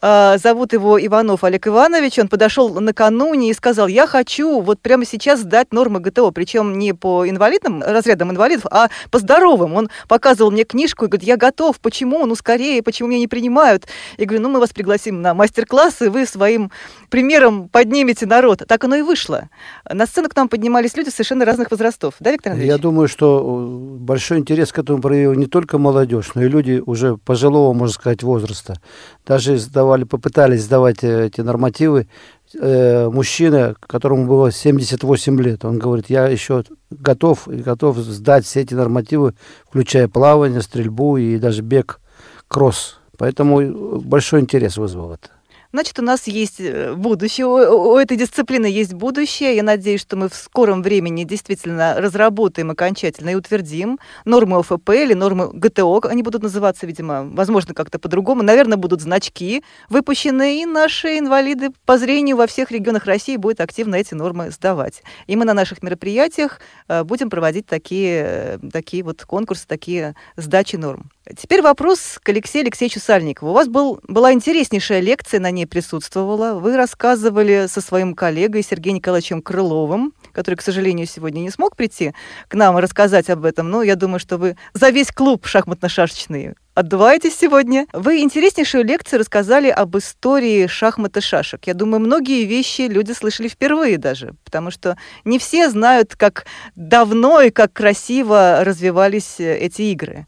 А, 0.00 0.38
зовут 0.38 0.72
его 0.72 1.04
Иванов 1.04 1.44
Олег 1.44 1.66
Иванович. 1.66 2.20
Он 2.20 2.28
подошел 2.28 2.80
накануне 2.80 3.50
и 3.50 3.54
сказал, 3.54 3.86
я 3.86 4.06
хочу 4.06 4.60
вот 4.60 4.80
прямо 4.80 5.04
сейчас 5.04 5.40
сдать 5.40 5.72
нормы 5.72 6.00
ГТО, 6.00 6.30
причем 6.30 6.78
не 6.78 6.94
по 6.94 7.28
инвалидам, 7.28 7.82
разрядам 7.82 8.30
инвалидов, 8.30 8.66
а 8.70 8.88
по 9.10 9.18
здоровым. 9.18 9.74
Он 9.74 9.90
показывал 10.08 10.50
мне 10.50 10.64
книжку 10.64 11.04
и 11.04 11.08
говорит, 11.08 11.26
я 11.26 11.33
готов, 11.36 11.80
почему? 11.80 12.26
Ну, 12.26 12.34
скорее, 12.34 12.82
почему 12.82 13.08
меня 13.08 13.20
не 13.20 13.28
принимают? 13.28 13.86
Я 14.18 14.26
говорю, 14.26 14.42
ну, 14.42 14.48
мы 14.50 14.60
вас 14.60 14.70
пригласим 14.70 15.22
на 15.22 15.34
мастер-класс, 15.34 16.02
и 16.02 16.08
вы 16.08 16.26
своим 16.26 16.70
примером 17.10 17.68
поднимете 17.68 18.26
народ. 18.26 18.62
Так 18.66 18.84
оно 18.84 18.96
и 18.96 19.02
вышло. 19.02 19.48
На 19.90 20.06
сцену 20.06 20.28
к 20.28 20.36
нам 20.36 20.48
поднимались 20.48 20.96
люди 20.96 21.10
совершенно 21.10 21.44
разных 21.44 21.70
возрастов. 21.70 22.14
Да, 22.20 22.32
Виктор 22.32 22.52
Андреевич? 22.52 22.76
Я 22.76 22.78
думаю, 22.78 23.08
что 23.08 23.40
э, 23.40 23.98
большой 23.98 24.38
интерес 24.38 24.72
к 24.72 24.78
этому 24.78 25.00
проявил 25.00 25.34
не 25.34 25.46
только 25.46 25.78
молодежь, 25.78 26.30
но 26.34 26.42
и 26.42 26.48
люди 26.48 26.82
уже 26.84 27.16
пожилого, 27.16 27.72
можно 27.72 27.94
сказать, 27.94 28.22
возраста. 28.22 28.74
Даже 29.26 29.58
сдавали, 29.58 30.04
попытались 30.04 30.62
сдавать 30.62 31.02
э, 31.02 31.26
эти 31.26 31.40
нормативы 31.40 32.08
э, 32.58 33.08
мужчина, 33.08 33.74
которому 33.80 34.26
было 34.26 34.50
78 34.52 35.40
лет, 35.40 35.64
он 35.64 35.78
говорит, 35.78 36.10
я 36.10 36.26
еще 36.28 36.64
готов 36.90 37.48
и 37.48 37.56
готов 37.56 37.96
сдать 37.98 38.44
все 38.44 38.60
эти 38.60 38.74
нормативы, 38.74 39.34
включая 39.66 40.08
плавание, 40.08 40.62
стрельбу 40.62 41.16
и 41.16 41.38
даже 41.38 41.62
бег, 41.62 42.00
кросс. 42.48 42.98
Поэтому 43.16 44.00
большой 44.00 44.40
интерес 44.40 44.76
вызвал 44.76 45.12
это. 45.12 45.28
Значит, 45.74 45.98
у 45.98 46.02
нас 46.02 46.28
есть 46.28 46.60
э, 46.60 46.94
будущее, 46.94 47.46
у 47.46 47.96
этой 47.96 48.16
дисциплины 48.16 48.66
есть 48.66 48.94
будущее. 48.94 49.56
Я 49.56 49.64
надеюсь, 49.64 50.00
что 50.02 50.14
мы 50.14 50.28
в 50.28 50.34
скором 50.36 50.84
времени 50.84 51.24
действительно 51.24 51.96
разработаем 51.98 52.70
окончательно 52.70 53.30
и 53.30 53.34
утвердим 53.34 53.98
нормы 54.24 54.60
ОФП 54.60 54.90
или 54.90 55.14
нормы 55.14 55.50
ГТО. 55.52 55.98
Они 56.04 56.22
будут 56.22 56.44
называться, 56.44 56.86
видимо, 56.86 57.24
возможно, 57.24 57.74
как-то 57.74 57.98
по-другому. 57.98 58.44
Наверное, 58.44 58.76
будут 58.76 59.00
значки 59.00 59.64
выпущены, 59.88 60.62
и 60.62 60.64
наши 60.64 61.18
инвалиды 61.18 61.70
по 61.84 61.98
зрению 61.98 62.36
во 62.36 62.46
всех 62.46 62.70
регионах 62.70 63.06
России 63.06 63.36
будут 63.36 63.58
активно 63.58 63.96
эти 63.96 64.14
нормы 64.14 64.52
сдавать. 64.52 65.02
И 65.26 65.34
мы 65.34 65.44
на 65.44 65.54
наших 65.54 65.82
мероприятиях 65.82 66.60
э, 66.86 67.02
будем 67.02 67.30
проводить 67.30 67.66
такие, 67.66 68.22
э, 68.24 68.58
такие 68.72 69.02
вот 69.02 69.24
конкурсы, 69.24 69.66
такие 69.66 70.14
сдачи 70.36 70.76
норм. 70.76 71.10
Теперь 71.38 71.62
вопрос 71.62 72.18
к 72.22 72.28
Алексею 72.28 72.64
Алексеевичу 72.64 73.00
Сальникову. 73.00 73.50
У 73.50 73.54
вас 73.54 73.66
был, 73.66 73.98
была 74.06 74.34
интереснейшая 74.34 75.00
лекция, 75.00 75.40
на 75.40 75.50
ней 75.50 75.66
присутствовала. 75.66 76.58
Вы 76.58 76.76
рассказывали 76.76 77.66
со 77.66 77.80
своим 77.80 78.14
коллегой 78.14 78.62
Сергеем 78.62 78.96
Николаевичем 78.96 79.40
Крыловым, 79.40 80.12
который, 80.32 80.56
к 80.56 80.60
сожалению, 80.60 81.06
сегодня 81.06 81.40
не 81.40 81.48
смог 81.48 81.76
прийти 81.76 82.12
к 82.48 82.54
нам 82.54 82.76
и 82.76 82.82
рассказать 82.82 83.30
об 83.30 83.46
этом. 83.46 83.70
Но 83.70 83.82
я 83.82 83.96
думаю, 83.96 84.18
что 84.18 84.36
вы 84.36 84.58
за 84.74 84.90
весь 84.90 85.10
клуб 85.10 85.46
шахматно-шашечный 85.46 86.56
отдуваетесь 86.74 87.38
сегодня. 87.38 87.86
Вы 87.94 88.20
интереснейшую 88.20 88.84
лекцию 88.84 89.20
рассказали 89.20 89.70
об 89.70 89.96
истории 89.96 90.66
шахмат 90.66 91.16
и 91.16 91.20
шашек. 91.20 91.66
Я 91.66 91.72
думаю, 91.72 92.00
многие 92.00 92.44
вещи 92.44 92.82
люди 92.82 93.12
слышали 93.12 93.48
впервые 93.48 93.96
даже, 93.96 94.34
потому 94.44 94.70
что 94.70 94.98
не 95.24 95.38
все 95.38 95.70
знают, 95.70 96.16
как 96.16 96.44
давно 96.74 97.40
и 97.40 97.50
как 97.50 97.72
красиво 97.72 98.62
развивались 98.62 99.36
эти 99.38 99.82
игры. 99.82 100.26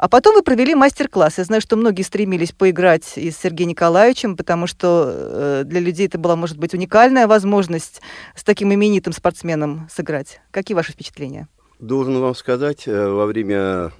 А 0.00 0.08
потом 0.08 0.34
вы 0.34 0.42
провели 0.42 0.74
мастер-класс. 0.74 1.36
Я 1.36 1.44
знаю, 1.44 1.60
что 1.60 1.76
многие 1.76 2.00
стремились 2.00 2.52
поиграть 2.52 3.18
и 3.18 3.30
с 3.30 3.36
Сергеем 3.36 3.68
Николаевичем, 3.68 4.34
потому 4.34 4.66
что 4.66 5.12
э, 5.12 5.62
для 5.66 5.78
людей 5.78 6.06
это 6.06 6.16
была, 6.16 6.36
может 6.36 6.56
быть, 6.56 6.72
уникальная 6.72 7.26
возможность 7.26 8.00
с 8.34 8.42
таким 8.42 8.72
именитым 8.72 9.12
спортсменом 9.12 9.90
сыграть. 9.94 10.40
Какие 10.52 10.74
ваши 10.74 10.92
впечатления? 10.92 11.48
Должен 11.80 12.18
вам 12.18 12.34
сказать, 12.34 12.88
э, 12.88 13.08
во 13.10 13.26
время 13.26 13.92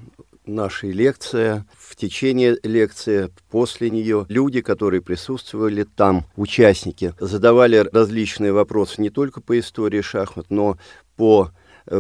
нашей 0.47 0.91
лекции, 0.91 1.67
в 1.77 1.95
течение 1.97 2.57
лекции, 2.63 3.31
после 3.51 3.91
нее, 3.91 4.25
люди, 4.31 4.63
которые 4.63 5.03
присутствовали 5.03 5.85
там, 5.85 6.25
участники, 6.35 7.13
задавали 7.21 7.77
различные 7.77 8.55
вопросы 8.55 9.03
не 9.03 9.11
только 9.11 9.43
по 9.43 9.59
истории 9.59 10.01
шахмат, 10.01 10.47
но 10.49 10.79
по 11.17 11.51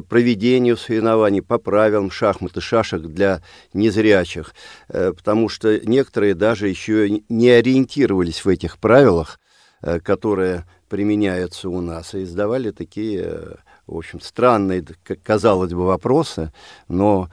проведению 0.08 0.76
соревнований 0.76 1.42
по 1.42 1.58
правилам 1.58 2.10
шахмат 2.10 2.56
и 2.56 2.60
шашек 2.60 3.02
для 3.02 3.42
незрячих, 3.72 4.54
э, 4.88 5.12
потому 5.12 5.48
что 5.48 5.78
некоторые 5.86 6.34
даже 6.34 6.68
еще 6.68 7.22
не 7.28 7.50
ориентировались 7.50 8.44
в 8.44 8.48
этих 8.48 8.78
правилах, 8.78 9.40
э, 9.82 10.00
которые 10.00 10.64
применяются 10.88 11.68
у 11.68 11.80
нас, 11.80 12.14
и 12.14 12.24
задавали 12.24 12.72
такие, 12.72 13.58
в 13.86 13.96
общем, 13.96 14.20
странные, 14.20 14.84
казалось 15.22 15.72
бы, 15.72 15.86
вопросы, 15.86 16.52
но 16.88 17.30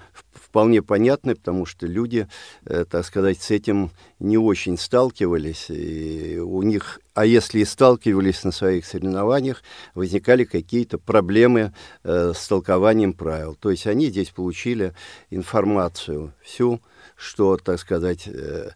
вполне 0.47 0.81
понятны, 0.81 1.35
потому 1.35 1.65
что 1.65 1.85
люди, 1.85 2.27
э, 2.65 2.85
так 2.89 3.05
сказать, 3.05 3.41
с 3.41 3.51
этим 3.51 3.91
не 4.19 4.37
очень 4.37 4.77
сталкивались. 4.77 5.69
И 5.69 6.39
у 6.39 6.61
них, 6.63 6.99
а 7.13 7.25
если 7.25 7.59
и 7.59 7.65
сталкивались 7.65 8.43
на 8.43 8.51
своих 8.51 8.85
соревнованиях, 8.85 9.61
возникали 9.93 10.45
какие-то 10.45 10.97
проблемы 10.97 11.73
э, 12.03 12.31
с 12.33 12.47
толкованием 12.47 13.13
правил. 13.13 13.55
То 13.55 13.71
есть 13.71 13.87
они 13.87 14.07
здесь 14.07 14.29
получили 14.29 14.93
информацию 15.29 16.33
всю, 16.41 16.81
что, 17.17 17.57
так 17.57 17.79
сказать, 17.79 18.27
э, 18.27 18.69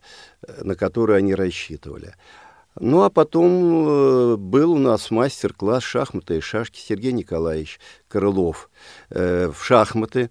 на 0.61 0.75
которую 0.75 1.17
они 1.17 1.33
рассчитывали. 1.33 2.15
Ну, 2.79 3.03
а 3.03 3.09
потом 3.09 4.37
был 4.37 4.71
у 4.71 4.77
нас 4.77 5.11
мастер-класс 5.11 5.83
шахматы 5.83 6.37
и 6.37 6.41
шашки 6.41 6.79
Сергей 6.79 7.11
Николаевич 7.11 7.81
Крылов 8.07 8.69
в 9.09 9.55
шахматы 9.59 10.29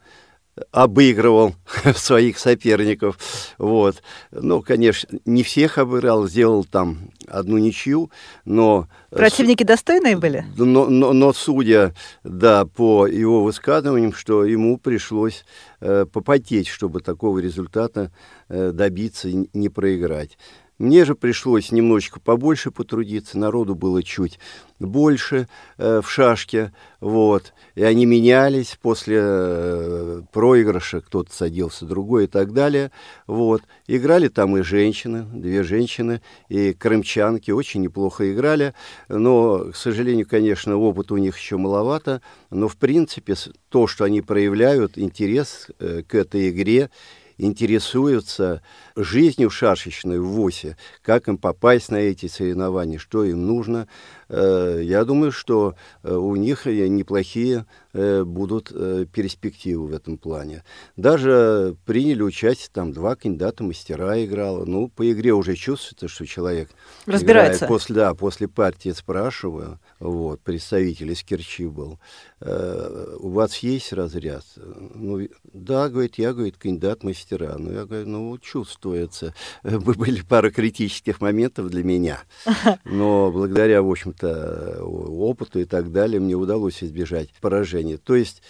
обыгрывал 0.70 1.54
своих 1.94 2.38
соперников. 2.38 3.18
Вот. 3.58 4.02
Ну, 4.30 4.62
конечно, 4.62 5.18
не 5.24 5.42
всех 5.42 5.78
обыграл, 5.78 6.26
сделал 6.26 6.64
там 6.64 7.10
одну 7.28 7.58
ничью, 7.58 8.10
но... 8.44 8.88
Противники 9.10 9.62
достойные 9.62 10.16
были? 10.16 10.44
Но, 10.56 10.86
но, 10.86 11.12
но 11.12 11.32
судя, 11.32 11.94
да, 12.24 12.64
по 12.64 13.06
его 13.06 13.42
высказываниям, 13.42 14.12
что 14.12 14.44
ему 14.44 14.78
пришлось 14.78 15.44
э, 15.80 16.06
попотеть, 16.10 16.68
чтобы 16.68 17.00
такого 17.00 17.38
результата 17.38 18.12
э, 18.48 18.72
добиться 18.72 19.28
и 19.28 19.48
не 19.52 19.68
проиграть. 19.68 20.36
Мне 20.80 21.04
же 21.04 21.14
пришлось 21.14 21.72
немножечко 21.72 22.20
побольше 22.20 22.70
потрудиться, 22.70 23.38
народу 23.38 23.74
было 23.74 24.02
чуть 24.02 24.38
больше 24.78 25.46
э, 25.76 26.00
в 26.02 26.10
шашке, 26.10 26.72
вот, 27.00 27.52
и 27.74 27.82
они 27.82 28.06
менялись 28.06 28.78
после 28.80 29.18
э, 29.20 30.22
проигрыша, 30.32 31.02
кто-то 31.02 31.30
садился, 31.34 31.84
другой 31.84 32.24
и 32.24 32.26
так 32.28 32.54
далее, 32.54 32.92
вот. 33.26 33.60
Играли 33.88 34.28
там 34.28 34.56
и 34.56 34.62
женщины, 34.62 35.26
две 35.34 35.64
женщины, 35.64 36.22
и 36.48 36.72
крымчанки, 36.72 37.50
очень 37.50 37.82
неплохо 37.82 38.32
играли, 38.32 38.72
но, 39.10 39.66
к 39.72 39.76
сожалению, 39.76 40.26
конечно, 40.26 40.78
опыт 40.78 41.12
у 41.12 41.18
них 41.18 41.36
еще 41.36 41.58
маловато, 41.58 42.22
но, 42.48 42.68
в 42.68 42.78
принципе, 42.78 43.34
то, 43.68 43.86
что 43.86 44.04
они 44.04 44.22
проявляют, 44.22 44.96
интерес 44.96 45.66
э, 45.78 46.04
к 46.08 46.14
этой 46.14 46.48
игре, 46.48 46.88
интересуются 47.40 48.62
жизнью 48.96 49.50
шашечной 49.50 50.18
в 50.18 50.26
ВОСе, 50.26 50.76
как 51.02 51.28
им 51.28 51.38
попасть 51.38 51.90
на 51.90 51.96
эти 51.96 52.26
соревнования, 52.26 52.98
что 52.98 53.24
им 53.24 53.46
нужно. 53.46 53.88
Э, 54.30 54.80
я 54.82 55.04
думаю, 55.04 55.32
что 55.32 55.74
э, 56.02 56.14
у 56.14 56.36
них 56.36 56.66
неплохие 56.66 57.66
э, 57.92 58.22
будут 58.22 58.68
перспективы 59.12 59.88
в 59.88 59.92
этом 59.94 60.16
плане. 60.16 60.62
Даже 60.96 61.76
приняли 61.84 62.22
участие 62.22 62.70
там 62.72 62.92
два 62.92 63.16
кандидата 63.16 63.64
мастера 63.64 64.24
играла. 64.24 64.64
Ну, 64.64 64.88
по 64.88 65.10
игре 65.10 65.32
уже 65.32 65.56
чувствуется, 65.56 66.08
что 66.08 66.26
человек 66.26 66.70
разбирается. 67.06 67.64
Играет. 67.64 67.68
После, 67.68 67.94
да, 67.96 68.14
после 68.14 68.48
партии 68.48 68.90
спрашиваю, 68.90 69.80
вот, 69.98 70.40
представитель 70.40 71.10
из 71.10 71.22
Керчи 71.24 71.66
был, 71.66 71.98
у 72.40 73.30
вас 73.30 73.58
есть 73.58 73.92
разряд? 73.92 74.44
Ну, 74.56 75.28
да, 75.52 75.88
говорит, 75.88 76.16
я, 76.16 76.32
говорит, 76.32 76.56
кандидат 76.56 77.02
мастера. 77.02 77.56
Ну, 77.58 77.72
я 77.72 77.84
говорю, 77.84 78.06
ну, 78.06 78.38
чувствуется. 78.38 79.34
Были 79.62 80.22
пара 80.22 80.50
критических 80.50 81.20
моментов 81.20 81.68
для 81.68 81.82
меня. 81.82 82.20
Но 82.84 83.30
благодаря, 83.32 83.82
в 83.82 83.90
общем-то, 83.90 84.19
то 84.20 84.82
опыту 84.82 85.60
и 85.60 85.64
так 85.64 85.92
далее, 85.92 86.20
мне 86.20 86.34
удалось 86.34 86.82
избежать 86.82 87.30
поражения. 87.40 87.96
То 87.96 88.14
есть 88.14 88.42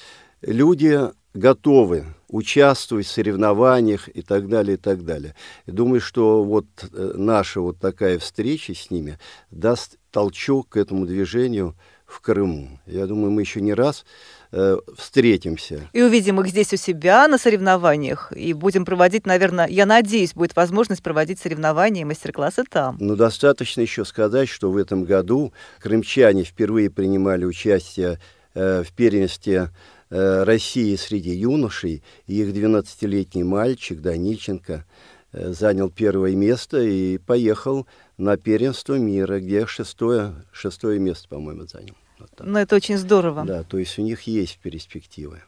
люди 0.42 0.98
готовы 1.34 2.04
участвовать 2.28 3.06
в 3.06 3.10
соревнованиях 3.10 4.08
и 4.14 4.22
так 4.22 4.48
далее, 4.48 4.74
и 4.74 4.76
так 4.78 5.04
далее. 5.04 5.34
И 5.66 5.70
думаю, 5.70 6.00
что 6.00 6.42
вот 6.44 6.66
э, 6.92 7.12
наша 7.16 7.60
вот 7.60 7.78
такая 7.78 8.18
встреча 8.18 8.74
с 8.74 8.90
ними 8.90 9.18
даст 9.50 9.98
толчок 10.10 10.70
к 10.70 10.76
этому 10.76 11.06
движению 11.06 11.76
в 12.06 12.20
Крыму. 12.20 12.80
Я 12.86 13.06
думаю, 13.06 13.30
мы 13.30 13.42
еще 13.42 13.60
не 13.60 13.74
раз 13.74 14.04
э, 14.52 14.78
встретимся. 14.96 15.88
И 15.92 16.02
увидим 16.02 16.40
их 16.40 16.48
здесь 16.48 16.72
у 16.72 16.76
себя 16.76 17.28
на 17.28 17.38
соревнованиях. 17.38 18.32
И 18.34 18.52
будем 18.52 18.84
проводить, 18.84 19.26
наверное, 19.26 19.66
я 19.68 19.86
надеюсь, 19.86 20.34
будет 20.34 20.56
возможность 20.56 21.02
проводить 21.02 21.38
соревнования 21.38 22.02
и 22.02 22.04
мастер-классы 22.04 22.64
там. 22.68 22.96
Ну, 23.00 23.16
достаточно 23.16 23.80
еще 23.80 24.04
сказать, 24.04 24.48
что 24.48 24.70
в 24.70 24.76
этом 24.76 25.04
году 25.04 25.52
крымчане 25.80 26.44
впервые 26.44 26.90
принимали 26.90 27.44
участие 27.44 28.18
э, 28.54 28.82
в 28.82 28.92
первенстве 28.92 29.70
э, 30.10 30.42
России 30.44 30.96
среди 30.96 31.30
юношей. 31.30 32.02
И 32.26 32.42
их 32.42 32.54
12-летний 32.54 33.44
мальчик 33.44 34.00
Данильченко 34.00 34.84
э, 35.32 35.52
занял 35.52 35.90
первое 35.90 36.34
место 36.34 36.80
и 36.80 37.18
поехал 37.18 37.86
на 38.18 38.36
первенство 38.36 38.94
мира, 38.94 39.40
где 39.40 39.66
шестое, 39.66 40.34
шестое 40.52 40.98
место, 40.98 41.28
по-моему, 41.28 41.66
занял. 41.66 41.94
Вот 42.20 42.30
ну, 42.40 42.58
это 42.58 42.76
очень 42.76 42.98
здорово. 42.98 43.44
Да, 43.44 43.62
то 43.62 43.78
есть 43.78 43.98
у 43.98 44.02
них 44.02 44.22
есть 44.22 44.58
перспективы. 44.58 45.42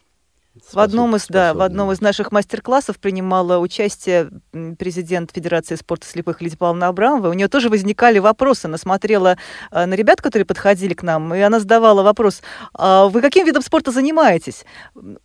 В 0.71 0.79
одном 0.81 1.17
из, 1.17 1.29
да, 1.29 1.55
в 1.55 1.63
одном 1.63 1.93
из 1.93 2.03
наших 2.03 2.31
мастер-классов 2.31 2.99
принимала 2.99 3.57
участие 3.57 4.29
президент 4.79 5.31
Федерации 5.33 5.77
спорта 5.77 6.07
слепых 6.07 6.43
Лидия 6.43 6.59
Павловна 6.59 6.89
Абрамова. 6.89 7.31
У 7.31 7.33
нее 7.33 7.49
тоже 7.49 7.71
возникали 7.71 8.19
вопросы. 8.19 8.67
Она 8.67 8.77
смотрела 8.77 9.39
э, 9.71 9.87
на 9.87 9.95
ребят, 9.95 10.21
которые 10.21 10.45
подходили 10.45 10.93
к 10.93 11.03
нам, 11.03 11.35
и 11.35 11.41
она 11.41 11.59
задавала 11.59 12.03
вопрос, 12.03 12.43
а 12.75 13.07
вы 13.07 13.23
каким 13.23 13.47
видом 13.47 13.63
спорта 13.63 13.93
занимаетесь? 13.93 14.67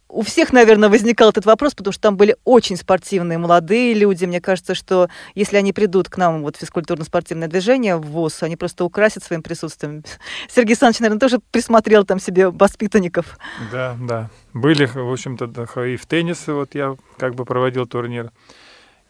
У 0.10 0.22
всех, 0.22 0.54
наверное, 0.54 0.90
возникал 0.90 1.30
этот 1.30 1.46
вопрос, 1.46 1.76
потому 1.76 1.92
что 1.92 2.02
там 2.02 2.18
были 2.18 2.38
очень 2.46 2.78
спортивные 2.78 3.38
молодые 3.38 3.94
люди. 3.94 4.26
Мне 4.26 4.40
кажется, 4.40 4.74
что 4.74 5.10
если 5.36 5.58
они 5.58 5.74
придут 5.74 6.10
к 6.10 6.18
нам 6.18 6.44
вот 6.44 6.56
в 6.56 6.62
физкультурно-спортивное 6.62 7.48
движение 7.48 7.98
в 7.98 8.04
ВОЗ, 8.04 8.44
они 8.44 8.56
просто 8.56 8.86
украсят 8.86 9.24
своим 9.24 9.44
присутствием. 9.44 10.04
Сергей 10.50 10.72
Александрович, 10.72 11.00
наверное, 11.00 11.20
тоже 11.20 11.40
присмотрел 11.52 12.06
там 12.06 12.20
себе 12.20 12.50
воспитанников. 12.50 13.38
Да, 13.72 13.98
да. 14.00 14.30
Были, 14.54 14.86
в 14.86 15.12
общем-то, 15.12 15.46
и 15.84 15.98
в 15.98 16.06
теннис 16.06 16.48
вот 16.48 16.76
я 16.76 16.96
как 17.18 17.36
бы 17.36 17.46
проводил 17.46 17.86
турнир. 17.86 18.32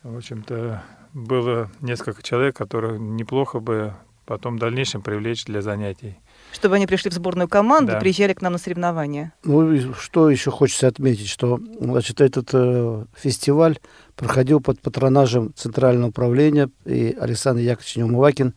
В 0.03 0.17
общем-то, 0.17 0.83
было 1.13 1.69
несколько 1.81 2.23
человек, 2.23 2.55
которые 2.55 2.99
неплохо 2.99 3.59
бы 3.59 3.93
потом 4.25 4.57
в 4.57 4.59
дальнейшем 4.59 5.01
привлечь 5.01 5.45
для 5.45 5.61
занятий 5.61 6.17
чтобы 6.51 6.75
они 6.75 6.87
пришли 6.87 7.11
в 7.11 7.13
сборную 7.13 7.47
команду, 7.47 7.93
да. 7.93 7.99
приезжали 7.99 8.33
к 8.33 8.41
нам 8.41 8.53
на 8.53 8.59
соревнования. 8.59 9.33
Ну, 9.43 9.93
что 9.93 10.29
еще 10.29 10.51
хочется 10.51 10.87
отметить, 10.87 11.27
что 11.27 11.59
значит, 11.79 12.21
этот 12.21 12.49
э, 12.53 13.05
фестиваль 13.15 13.79
проходил 14.15 14.59
под 14.59 14.79
патронажем 14.81 15.53
Центрального 15.55 16.09
управления, 16.09 16.69
и 16.85 17.15
Александр 17.19 17.61
Яковлевич 17.61 17.95
Неумывакин 17.97 18.53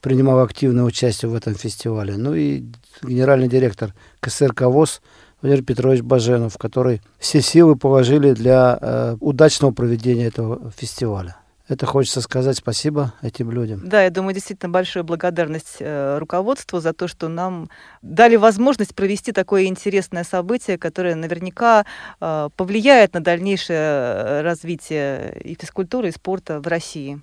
принимал 0.00 0.40
активное 0.40 0.84
участие 0.84 1.30
в 1.30 1.34
этом 1.34 1.54
фестивале. 1.54 2.16
Ну 2.16 2.34
и 2.34 2.64
генеральный 3.02 3.48
директор 3.48 3.94
КСРК 4.20 4.62
ВОЗ 4.62 5.00
Владимир 5.42 5.64
Петрович 5.64 6.02
Баженов, 6.02 6.56
который 6.56 7.02
все 7.18 7.40
силы 7.40 7.76
положили 7.76 8.32
для 8.32 8.78
э, 8.80 9.16
удачного 9.20 9.72
проведения 9.72 10.26
этого 10.26 10.72
фестиваля. 10.76 11.36
Это 11.72 11.86
хочется 11.86 12.20
сказать 12.20 12.58
спасибо 12.58 13.14
этим 13.22 13.50
людям. 13.50 13.80
Да, 13.82 14.02
я 14.02 14.10
думаю, 14.10 14.34
действительно 14.34 14.70
большая 14.70 15.04
благодарность 15.04 15.76
э, 15.78 16.18
руководству 16.18 16.80
за 16.80 16.92
то, 16.92 17.08
что 17.08 17.28
нам 17.28 17.70
дали 18.02 18.36
возможность 18.36 18.94
провести 18.94 19.32
такое 19.32 19.64
интересное 19.64 20.22
событие, 20.22 20.76
которое 20.76 21.14
наверняка 21.14 21.86
э, 22.20 22.50
повлияет 22.56 23.14
на 23.14 23.20
дальнейшее 23.20 23.78
э, 23.78 24.42
развитие 24.42 25.40
и 25.42 25.56
физкультуры, 25.58 26.08
и 26.08 26.12
спорта 26.12 26.60
в 26.60 26.66
России. 26.66 27.22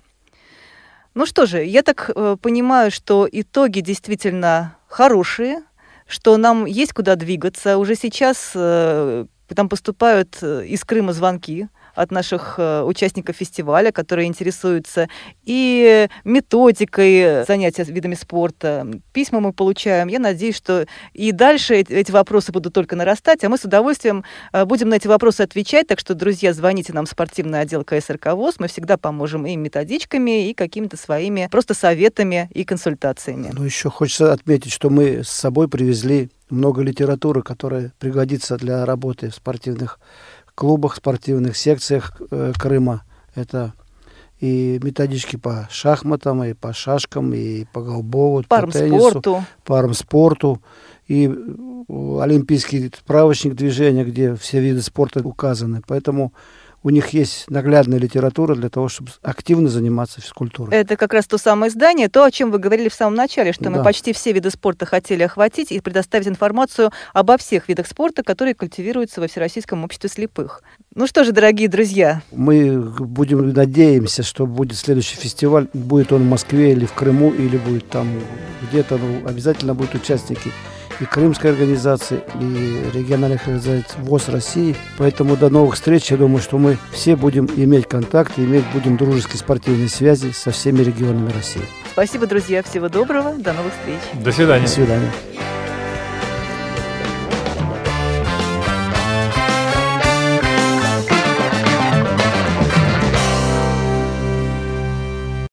Ну 1.14 1.26
что 1.26 1.46
же, 1.46 1.64
я 1.64 1.84
так 1.84 2.10
понимаю, 2.40 2.90
что 2.90 3.28
итоги 3.30 3.80
действительно 3.80 4.76
хорошие, 4.88 5.62
что 6.08 6.36
нам 6.36 6.64
есть 6.64 6.92
куда 6.92 7.14
двигаться. 7.14 7.78
Уже 7.78 7.94
сейчас 7.94 8.50
там 8.52 9.68
поступают 9.68 10.42
из 10.42 10.84
Крыма 10.84 11.12
звонки 11.12 11.68
от 12.00 12.10
наших 12.10 12.54
э, 12.58 12.82
участников 12.82 13.36
фестиваля, 13.36 13.92
которые 13.92 14.26
интересуются 14.28 15.08
и 15.44 16.08
методикой 16.24 17.44
занятия 17.46 17.84
видами 17.84 18.14
спорта. 18.14 18.86
Письма 19.12 19.40
мы 19.40 19.52
получаем. 19.52 20.08
Я 20.08 20.18
надеюсь, 20.18 20.56
что 20.56 20.86
и 21.12 21.32
дальше 21.32 21.74
эти 21.74 22.10
вопросы 22.10 22.52
будут 22.52 22.72
только 22.72 22.96
нарастать, 22.96 23.44
а 23.44 23.48
мы 23.48 23.58
с 23.58 23.64
удовольствием 23.64 24.24
э, 24.52 24.64
будем 24.64 24.88
на 24.88 24.94
эти 24.94 25.08
вопросы 25.08 25.42
отвечать. 25.42 25.86
Так 25.88 25.98
что, 25.98 26.14
друзья, 26.14 26.52
звоните 26.52 26.92
нам 26.92 27.06
в 27.06 27.10
спортивный 27.10 27.60
отдел 27.60 27.84
КСРК 27.84 28.34
ВОЗ. 28.34 28.56
Мы 28.58 28.68
всегда 28.68 28.96
поможем 28.96 29.46
и 29.46 29.56
методичками, 29.56 30.48
и 30.48 30.54
какими-то 30.54 30.96
своими 30.96 31.48
просто 31.50 31.74
советами 31.74 32.48
и 32.54 32.64
консультациями. 32.64 33.50
Ну, 33.52 33.64
еще 33.64 33.90
хочется 33.90 34.32
отметить, 34.32 34.72
что 34.72 34.90
мы 34.90 35.22
с 35.22 35.28
собой 35.28 35.68
привезли 35.68 36.30
много 36.50 36.82
литературы, 36.82 37.42
которая 37.42 37.92
пригодится 37.98 38.56
для 38.56 38.84
работы 38.84 39.30
в 39.30 39.34
спортивных 39.34 40.00
клубах, 40.60 40.94
спортивных 40.96 41.56
секциях 41.56 42.20
э, 42.30 42.52
Крыма. 42.58 43.02
Это 43.34 43.72
и 44.40 44.78
методички 44.82 45.36
по 45.36 45.66
шахматам, 45.70 46.44
и 46.44 46.52
по 46.52 46.74
шашкам, 46.74 47.32
и 47.32 47.64
по 47.72 47.80
голбову, 47.80 48.44
по 48.46 48.66
теннису, 48.70 49.22
по 49.64 49.78
армспорту, 49.78 50.60
и 51.08 51.28
э, 51.28 52.20
олимпийский 52.20 52.92
справочник 52.94 53.54
движения, 53.54 54.04
где 54.04 54.34
все 54.34 54.60
виды 54.60 54.82
спорта 54.82 55.26
указаны. 55.26 55.80
Поэтому 55.86 56.34
у 56.82 56.90
них 56.90 57.08
есть 57.10 57.44
наглядная 57.50 57.98
литература 57.98 58.54
для 58.54 58.68
того, 58.68 58.88
чтобы 58.88 59.10
активно 59.22 59.68
заниматься 59.68 60.20
физкультурой. 60.20 60.74
Это 60.74 60.96
как 60.96 61.12
раз 61.12 61.26
то 61.26 61.36
самое 61.36 61.70
издание, 61.70 62.08
то, 62.08 62.24
о 62.24 62.30
чем 62.30 62.50
вы 62.50 62.58
говорили 62.58 62.88
в 62.88 62.94
самом 62.94 63.16
начале, 63.16 63.52
что 63.52 63.64
да. 63.64 63.70
мы 63.70 63.84
почти 63.84 64.12
все 64.12 64.32
виды 64.32 64.50
спорта 64.50 64.86
хотели 64.86 65.22
охватить 65.22 65.72
и 65.72 65.80
предоставить 65.80 66.28
информацию 66.28 66.90
обо 67.12 67.36
всех 67.36 67.68
видах 67.68 67.86
спорта, 67.86 68.22
которые 68.22 68.54
культивируются 68.54 69.20
во 69.20 69.28
Всероссийском 69.28 69.84
обществе 69.84 70.08
слепых. 70.08 70.62
Ну 70.94 71.06
что 71.06 71.24
же, 71.24 71.32
дорогие 71.32 71.68
друзья. 71.68 72.22
Мы 72.32 72.80
будем 72.80 73.52
надеемся, 73.52 74.22
что 74.22 74.46
будет 74.46 74.78
следующий 74.78 75.16
фестиваль, 75.16 75.68
будет 75.74 76.12
он 76.12 76.22
в 76.22 76.28
Москве 76.28 76.72
или 76.72 76.86
в 76.86 76.92
Крыму, 76.94 77.30
или 77.30 77.58
будет 77.58 77.88
там 77.88 78.08
где-то, 78.68 78.96
ну, 78.96 79.28
обязательно 79.28 79.74
будут 79.74 79.94
участники 79.94 80.50
и 81.00 81.04
крымской 81.04 81.50
организации, 81.50 82.20
и 82.40 82.90
региональных 82.94 83.42
организаций 83.42 83.84
ВОЗ 83.98 84.28
России. 84.28 84.76
Поэтому 84.98 85.36
до 85.36 85.48
новых 85.48 85.74
встреч. 85.74 86.10
Я 86.10 86.16
думаю, 86.16 86.40
что 86.40 86.58
мы 86.58 86.78
все 86.92 87.16
будем 87.16 87.46
иметь 87.56 87.88
контакт, 87.88 88.38
иметь 88.38 88.64
будем 88.72 88.96
дружеские 88.96 89.38
спортивные 89.38 89.88
связи 89.88 90.30
со 90.32 90.50
всеми 90.50 90.82
регионами 90.82 91.32
России. 91.32 91.62
Спасибо, 91.92 92.26
друзья. 92.26 92.62
Всего 92.62 92.88
доброго. 92.88 93.32
До 93.32 93.52
новых 93.52 93.72
встреч. 93.72 94.22
До 94.22 94.32
свидания. 94.32 94.64
До 94.64 94.70
свидания. 94.70 95.10